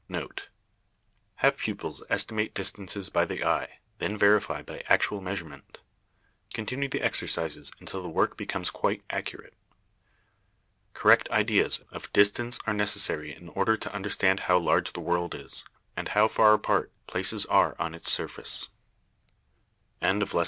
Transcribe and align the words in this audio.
NOTE. 0.09 0.49
Have 1.35 1.59
pupils 1.59 2.01
estimate 2.09 2.55
distances 2.55 3.09
by 3.09 3.23
the 3.23 3.45
eye, 3.45 3.77
then 3.99 4.17
verify 4.17 4.63
by 4.63 4.81
actual 4.89 5.21
measurement. 5.21 5.77
Continue 6.55 6.89
the 6.89 7.03
exercises 7.03 7.71
until 7.79 8.01
the 8.01 8.09
work 8.09 8.35
becomes 8.35 8.71
quite 8.71 9.03
accurate. 9.11 9.53
Correct 10.95 11.29
ideas 11.29 11.83
of 11.91 12.11
distance 12.13 12.57
are 12.65 12.73
necessary 12.73 13.31
in 13.35 13.47
order 13.49 13.77
to 13.77 13.93
understand 13.93 14.39
how 14.39 14.57
large 14.57 14.93
the 14.93 15.01
world 15.01 15.35
is, 15.35 15.65
and 15.95 16.07
how 16.07 16.27
far 16.27 16.55
apart 16.55 16.91
places 17.05 17.45
are 17.45 17.75
on 17.77 17.93
its 17.93 18.09
surface. 18.11 18.69
LESSON 20.01 20.25
VIII. 20.25 20.39